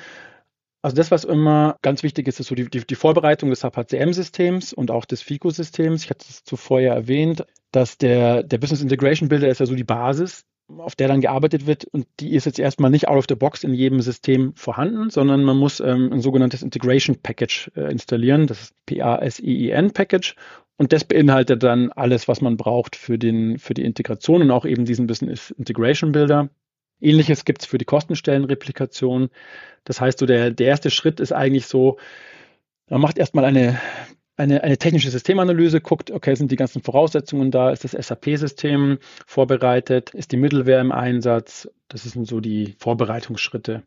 [0.81, 4.73] Also das, was immer ganz wichtig ist, ist so die, die, die Vorbereitung des HCM-Systems
[4.73, 6.05] und auch des FICO-Systems.
[6.05, 9.75] Ich hatte es zuvor ja erwähnt, dass der, der Business Integration Builder ist ja so
[9.75, 13.25] die Basis auf der dann gearbeitet wird und die ist jetzt erstmal nicht out of
[13.29, 17.91] the box in jedem System vorhanden, sondern man muss ähm, ein sogenanntes Integration Package äh,
[17.91, 20.35] installieren, das ist P-A-S-I-I-N Package
[20.77, 24.65] und das beinhaltet dann alles, was man braucht für, den, für die Integration und auch
[24.65, 26.49] eben diesen Business Integration Builder.
[26.99, 29.29] Ähnliches gibt es für die Kostenstellenreplikation.
[29.83, 31.97] Das heißt, so der, der erste Schritt ist eigentlich so,
[32.89, 33.79] man macht erstmal eine
[34.37, 40.11] eine, eine technische Systemanalyse, guckt, okay, sind die ganzen Voraussetzungen da, ist das SAP-System vorbereitet,
[40.11, 43.83] ist die Middleware im Einsatz, das sind so die Vorbereitungsschritte.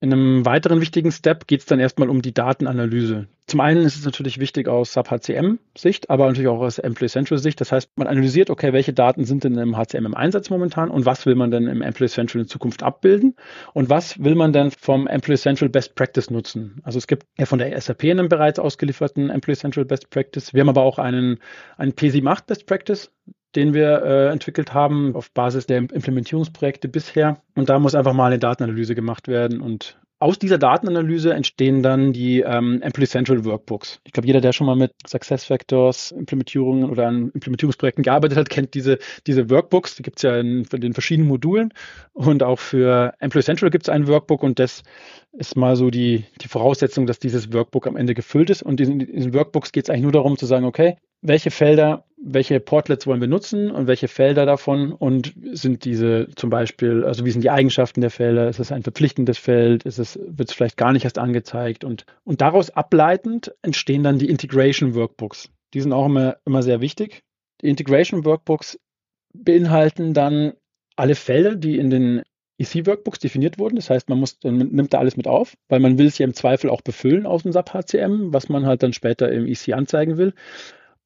[0.00, 3.26] In einem weiteren wichtigen Step geht es dann erstmal um die Datenanalyse.
[3.48, 7.60] Zum einen ist es natürlich wichtig aus SAP HCM-Sicht, aber natürlich auch aus Employee Central-Sicht.
[7.60, 11.04] Das heißt, man analysiert, okay, welche Daten sind denn im HCM im Einsatz momentan und
[11.04, 13.34] was will man denn im Employee Central in Zukunft abbilden
[13.72, 16.80] und was will man denn vom Employee Central Best Practice nutzen.
[16.84, 20.54] Also es gibt ja von der SAP einen bereits ausgelieferten Employee Central Best Practice.
[20.54, 21.38] Wir haben aber auch einen,
[21.76, 23.10] einen P7 Best Practice,
[23.58, 27.42] den wir äh, entwickelt haben auf Basis der Implementierungsprojekte bisher.
[27.56, 32.12] Und da muss einfach mal eine Datenanalyse gemacht werden und aus dieser Datenanalyse entstehen dann
[32.12, 34.00] die ähm, Employee Central Workbooks.
[34.04, 38.74] Ich glaube, jeder, der schon mal mit SuccessFactors Implementierungen oder an Implementierungsprojekten gearbeitet hat, kennt
[38.74, 39.94] diese, diese Workbooks.
[39.94, 41.72] Die gibt es ja in, in, den verschiedenen Modulen.
[42.14, 44.82] Und auch für Employee Central gibt es ein Workbook und das
[45.32, 48.62] ist mal so die, die Voraussetzung, dass dieses Workbook am Ende gefüllt ist.
[48.62, 52.60] Und in diesen Workbooks geht es eigentlich nur darum zu sagen, okay, welche Felder, welche
[52.60, 57.30] Portlets wollen wir nutzen und welche Felder davon und sind diese zum Beispiel, also wie
[57.30, 60.76] sind die Eigenschaften der Felder, ist es ein verpflichtendes Feld, ist es, wird es vielleicht
[60.76, 65.50] gar nicht erst angezeigt und, und daraus ableitend entstehen dann die Integration Workbooks.
[65.74, 67.22] Die sind auch immer, immer sehr wichtig.
[67.62, 68.78] Die Integration Workbooks
[69.32, 70.54] beinhalten dann
[70.96, 72.22] alle Felder, die in den
[72.58, 73.76] EC-Workbooks definiert wurden.
[73.76, 76.26] Das heißt, man muss, man nimmt da alles mit auf, weil man will es ja
[76.26, 79.74] im Zweifel auch befüllen aus dem SAP HCM, was man halt dann später im EC
[79.74, 80.34] anzeigen will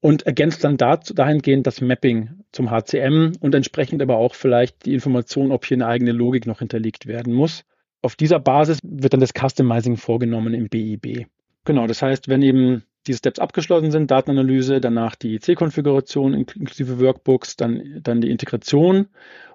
[0.03, 4.93] und ergänzt dann dazu, dahingehend das Mapping zum HCM und entsprechend aber auch vielleicht die
[4.93, 7.63] Information, ob hier eine eigene Logik noch hinterlegt werden muss.
[8.01, 11.27] Auf dieser Basis wird dann das Customizing vorgenommen im BIB.
[11.63, 17.55] Genau, das heißt, wenn eben diese Steps abgeschlossen sind, Datenanalyse, danach die C-Konfiguration inklusive Workbooks,
[17.55, 19.07] dann, dann die Integration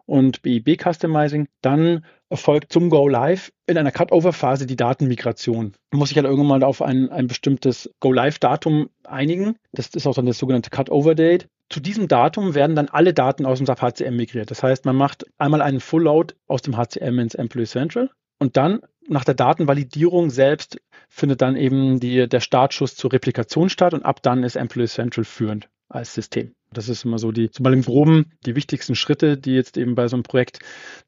[0.09, 5.75] und BIB Customizing, dann erfolgt zum Go Live in einer Cutover-Phase die Datenmigration.
[5.91, 9.57] Man muss sich halt irgendwann mal auf ein, ein bestimmtes Go Live-Datum einigen.
[9.73, 11.49] Das ist auch dann das sogenannte Cutover-Date.
[11.69, 14.51] Zu diesem Datum werden dann alle Daten aus dem SAP HCM migriert.
[14.51, 18.57] Das heißt, man macht einmal einen Full Load aus dem HCM ins Employee Central und
[18.57, 24.05] dann nach der Datenvalidierung selbst findet dann eben die, der Startschuss zur Replikation statt und
[24.05, 26.55] ab dann ist Employee Central führend als System.
[26.73, 29.95] Das ist immer so die, zum Beispiel im Groben, die wichtigsten Schritte, die jetzt eben
[29.95, 30.59] bei so einem Projekt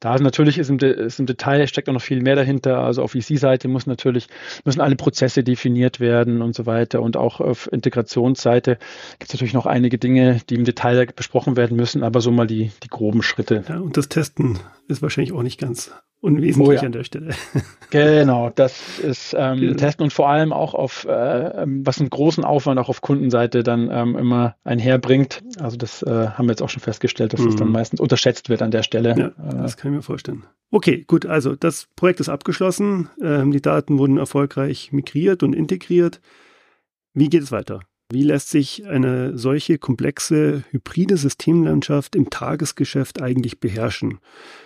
[0.00, 0.24] da sind.
[0.24, 2.78] Natürlich ist im, ist im Detail, steckt auch noch viel mehr dahinter.
[2.78, 4.28] Also auf VC-Seite muss natürlich,
[4.64, 7.02] müssen alle Prozesse definiert werden und so weiter.
[7.02, 8.78] Und auch auf Integrationsseite
[9.18, 12.46] gibt es natürlich noch einige Dinge, die im Detail besprochen werden müssen, aber so mal
[12.46, 13.64] die, die groben Schritte.
[13.68, 16.82] Ja, und das Testen ist wahrscheinlich auch nicht ganz unwesentlich oh ja.
[16.82, 17.34] an der Stelle.
[17.90, 19.74] Genau, das ist ähm, genau.
[19.74, 23.64] Testen und vor allem auch auf, äh, ähm, was einen großen Aufwand auch auf Kundenseite
[23.64, 25.42] dann ähm, immer einherbringt.
[25.58, 27.46] Also das äh, haben wir jetzt auch schon festgestellt, dass mhm.
[27.46, 29.16] das dann meistens unterschätzt wird an der Stelle.
[29.18, 30.44] Ja, äh, das kann ich mir vorstellen.
[30.70, 33.10] Okay, gut, also das Projekt ist abgeschlossen.
[33.20, 36.20] Ähm, die Daten wurden erfolgreich migriert und integriert.
[37.12, 37.80] Wie geht es weiter?
[38.12, 44.18] Wie lässt sich eine solche komplexe hybride Systemlandschaft im Tagesgeschäft eigentlich beherrschen?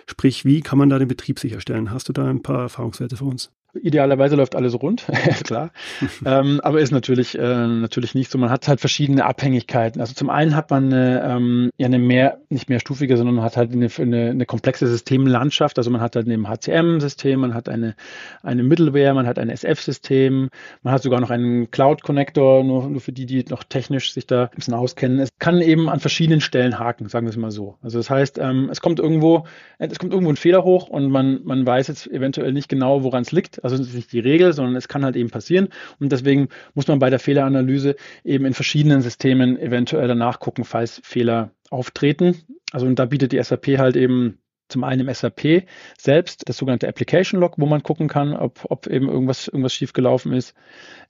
[0.07, 1.91] Sprich, wie kann man da den Betrieb sicherstellen?
[1.91, 3.51] Hast du da ein paar Erfahrungswerte für uns?
[3.81, 5.05] Idealerweise läuft alles rund,
[5.43, 5.71] klar.
[6.25, 8.37] ähm, aber ist natürlich, äh, natürlich nicht so.
[8.37, 10.01] Man hat halt verschiedene Abhängigkeiten.
[10.01, 13.57] Also zum einen hat man eine, ähm, ja eine mehr, nicht mehrstufige, sondern man hat
[13.57, 15.77] halt eine, eine, eine komplexe Systemlandschaft.
[15.77, 17.95] Also man hat halt ein HCM-System, man hat eine,
[18.43, 20.49] eine Middleware, man hat ein SF-System,
[20.83, 24.45] man hat sogar noch einen Cloud-Connector, nur, nur für die, die noch technisch sich da
[24.45, 25.19] ein bisschen auskennen.
[25.19, 27.77] Es kann eben an verschiedenen Stellen haken, sagen wir es mal so.
[27.81, 29.45] Also das heißt, ähm, es kommt irgendwo,
[29.79, 33.23] es kommt irgendwo ein Fehler hoch und man, man weiß jetzt eventuell nicht genau, woran
[33.23, 35.69] es liegt also das ist nicht die Regel, sondern es kann halt eben passieren.
[35.99, 41.01] Und deswegen muss man bei der Fehleranalyse eben in verschiedenen Systemen eventuell danach gucken, falls
[41.03, 42.37] Fehler auftreten.
[42.71, 45.65] Also und da bietet die SAP halt eben zum einen im SAP
[45.97, 50.33] selbst das sogenannte Application Log, wo man gucken kann, ob, ob eben irgendwas, irgendwas schiefgelaufen
[50.33, 50.55] ist.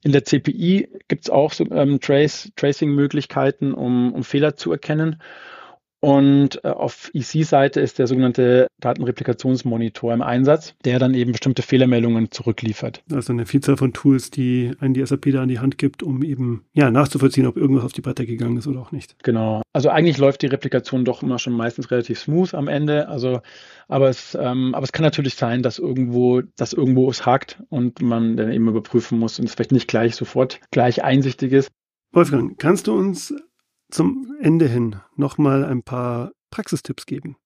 [0.02, 5.22] In der CPI gibt es auch so, ähm, Trace, Tracing-Möglichkeiten, um, um Fehler zu erkennen.
[6.00, 12.30] Und äh, auf EC-Seite ist der sogenannte Datenreplikationsmonitor im Einsatz, der dann eben bestimmte Fehlermeldungen
[12.30, 13.02] zurückliefert.
[13.12, 16.22] Also eine Vielzahl von Tools, die einen die SAP da an die Hand gibt, um
[16.22, 19.16] eben ja, nachzuvollziehen, ob irgendwas auf die Bretter gegangen ist oder auch nicht.
[19.24, 19.62] Genau.
[19.72, 23.08] Also eigentlich läuft die Replikation doch immer schon meistens relativ smooth am Ende.
[23.08, 23.40] Also,
[23.88, 28.02] aber es, ähm, aber es kann natürlich sein, dass irgendwo, dass irgendwo es hakt und
[28.02, 31.70] man dann eben überprüfen muss und es vielleicht nicht gleich sofort gleich einsichtig ist.
[32.12, 33.34] Wolfgang, kannst du uns
[33.90, 37.36] zum Ende hin nochmal ein paar Praxistipps geben.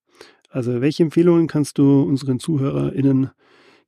[0.48, 3.30] Also welche Empfehlungen kannst du unseren ZuhörerInnen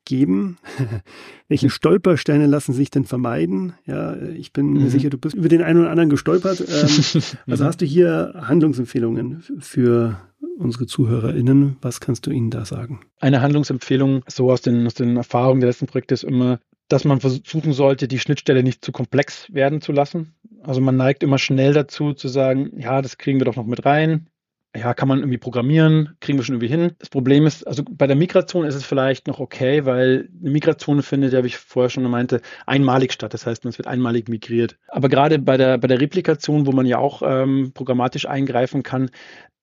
[0.04, 0.58] geben?
[1.48, 3.74] Welche Stolpersteine lassen sich denn vermeiden?
[3.86, 4.88] Ja, ich bin mir mhm.
[4.88, 6.60] sicher, du bist über den einen oder anderen gestolpert.
[6.60, 10.18] Ähm, also hast du hier Handlungsempfehlungen für
[10.58, 11.76] unsere ZuhörerInnen?
[11.82, 13.00] Was kannst du ihnen da sagen?
[13.20, 16.60] Eine Handlungsempfehlung, so aus den, aus den Erfahrungen der letzten Projekte, ist immer,
[16.92, 20.34] dass man versuchen sollte, die Schnittstelle nicht zu komplex werden zu lassen.
[20.62, 23.86] Also man neigt immer schnell dazu zu sagen, ja, das kriegen wir doch noch mit
[23.86, 24.28] rein.
[24.76, 26.92] Ja, kann man irgendwie programmieren, kriegen wir schon irgendwie hin.
[26.98, 31.02] Das Problem ist, also bei der Migration ist es vielleicht noch okay, weil eine Migration
[31.02, 33.34] findet ja, wie ich vorher schon meinte, einmalig statt.
[33.34, 34.76] Das heißt, es wird einmalig migriert.
[34.88, 39.10] Aber gerade bei der, bei der Replikation, wo man ja auch ähm, programmatisch eingreifen kann,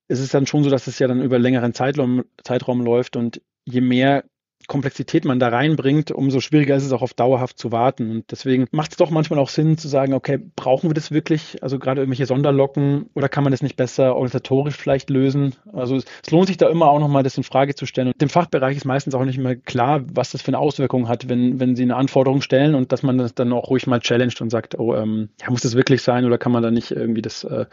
[0.08, 3.42] ist es dann schon so, dass es ja dann über längeren Zeitraum, Zeitraum läuft und
[3.66, 4.24] je mehr
[4.70, 8.12] Komplexität man da reinbringt, umso schwieriger ist es auch auf dauerhaft zu warten.
[8.12, 11.62] Und deswegen macht es doch manchmal auch Sinn zu sagen, okay, brauchen wir das wirklich?
[11.62, 15.56] Also gerade irgendwelche Sonderlocken oder kann man das nicht besser organisatorisch vielleicht lösen?
[15.74, 18.10] Also es, es lohnt sich da immer auch nochmal das in Frage zu stellen.
[18.10, 21.28] Und dem Fachbereich ist meistens auch nicht mehr klar, was das für eine Auswirkung hat,
[21.28, 24.40] wenn, wenn sie eine Anforderung stellen und dass man das dann auch ruhig mal challenged
[24.40, 27.24] und sagt, oh, ähm, ja, muss das wirklich sein oder kann man da nicht irgendwie
[27.24, 27.66] das äh,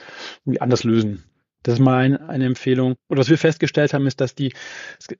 [0.44, 1.22] irgendwie anders lösen?
[1.66, 2.94] Das ist mal ein, eine Empfehlung.
[3.08, 4.52] Und was wir festgestellt haben, ist, dass die,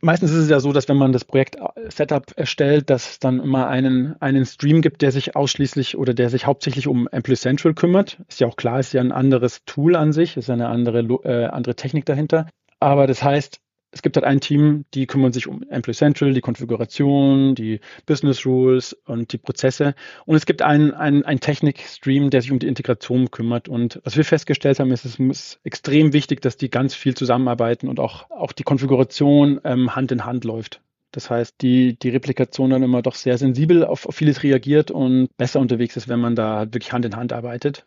[0.01, 3.19] meistens ist es ja so, dass wenn man das Projekt äh, Setup erstellt, dass es
[3.19, 7.37] dann immer einen, einen Stream gibt, der sich ausschließlich oder der sich hauptsächlich um Employee
[7.37, 8.19] Central kümmert.
[8.29, 11.47] Ist ja auch klar, ist ja ein anderes Tool an sich, ist eine andere, äh,
[11.47, 12.47] andere Technik dahinter.
[12.79, 13.59] Aber das heißt,
[13.97, 18.45] es gibt halt ein Team, die kümmern sich um Employee Central, die Konfiguration, die Business
[18.45, 19.95] Rules und die Prozesse.
[20.27, 23.71] Und es gibt einen, einen, Technik-Stream, der sich um die Integration kümmert.
[23.71, 27.89] Und was wir festgestellt haben, ist, es ist extrem wichtig, dass die ganz viel zusammenarbeiten
[27.89, 30.83] und auch, auch die Konfiguration ähm, Hand in Hand läuft.
[31.13, 35.35] Das heißt, die, die Replikation dann immer doch sehr sensibel auf, auf vieles reagiert und
[35.39, 37.87] besser unterwegs ist, wenn man da halt wirklich Hand in Hand arbeitet.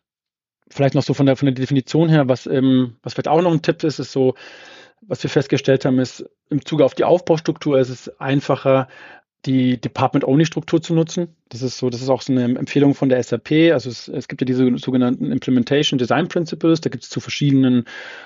[0.71, 3.51] Vielleicht noch so von der, von der Definition her, was, ähm, was vielleicht auch noch
[3.51, 4.33] ein Tipp ist, ist so,
[5.01, 8.87] was wir festgestellt haben, ist, im Zuge auf die Aufbaustruktur ist es einfacher,
[9.45, 11.35] die Department-Only-Struktur zu nutzen.
[11.47, 13.71] Das ist so, das ist auch so eine Empfehlung von der SAP.
[13.71, 16.81] Also es, es gibt ja diese sogenannten Implementation Design Principles.
[16.81, 17.85] Da gibt es zu verschiedenen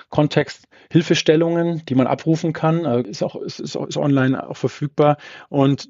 [0.10, 2.86] Kontext Hilfestellungen, die man abrufen kann.
[2.86, 5.18] Also ist auch, ist, ist, ist online auch verfügbar.
[5.50, 5.90] Und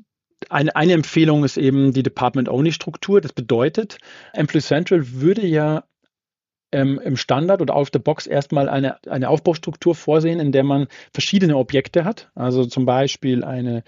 [0.49, 3.21] eine, eine Empfehlung ist eben die Department-Only-Struktur.
[3.21, 3.99] Das bedeutet,
[4.33, 5.85] Employee Central würde ja
[6.73, 10.87] ähm, im Standard oder auf der Box erstmal eine, eine Aufbaustruktur vorsehen, in der man
[11.13, 12.31] verschiedene Objekte hat.
[12.35, 13.83] Also zum Beispiel eine,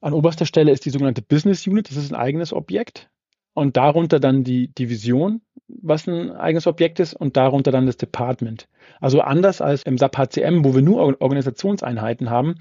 [0.00, 3.10] an oberster Stelle ist die sogenannte Business Unit, das ist ein eigenes Objekt.
[3.52, 8.68] Und darunter dann die Division, was ein eigenes Objekt ist und darunter dann das Department.
[9.00, 12.56] Also anders als im SAP HCM, wo wir nur Organisationseinheiten haben,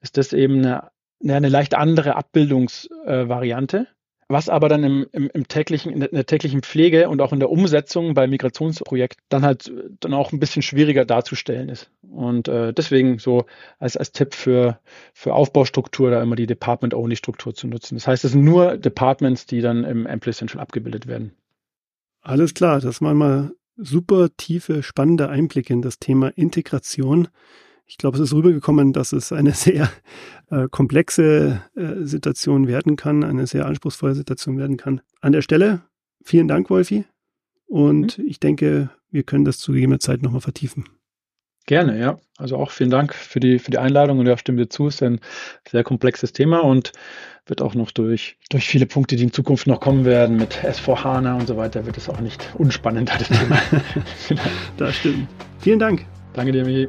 [0.00, 0.90] ist das eben eine,
[1.26, 3.86] eine leicht andere Abbildungsvariante.
[4.28, 7.50] Was aber dann im, im, im, täglichen, in der täglichen Pflege und auch in der
[7.50, 11.90] Umsetzung bei Migrationsprojekten dann halt dann auch ein bisschen schwieriger darzustellen ist.
[12.02, 13.44] Und äh, deswegen so
[13.78, 14.78] als, als Tipp für,
[15.12, 17.96] für Aufbaustruktur da immer die Department-Only-Struktur zu nutzen.
[17.96, 21.32] Das heißt, es sind nur Departments, die dann im Ampli Central abgebildet werden.
[22.22, 27.28] Alles klar, das waren mal super tiefe, spannende Einblicke in das Thema Integration.
[27.86, 29.90] Ich glaube, es ist rübergekommen, dass es eine sehr
[30.50, 35.00] äh, komplexe äh, Situation werden kann, eine sehr anspruchsvolle Situation werden kann.
[35.20, 35.82] An der Stelle
[36.24, 37.04] vielen Dank, Wolfi.
[37.66, 38.26] Und mhm.
[38.26, 40.84] ich denke, wir können das zu gegebener Zeit nochmal vertiefen.
[41.66, 42.18] Gerne, ja.
[42.36, 44.88] Also auch vielen Dank für die, für die Einladung und ja, stimmen wir zu.
[44.88, 45.20] Es ist ein
[45.66, 46.92] sehr komplexes Thema und
[47.46, 51.04] wird auch noch durch, durch viele Punkte, die in Zukunft noch kommen werden, mit S4
[51.04, 53.60] HANA und so weiter, wird es auch nicht unspannender, das Thema.
[54.76, 55.28] das stimmt.
[55.60, 56.04] Vielen Dank.
[56.34, 56.88] Danke dir, Michi.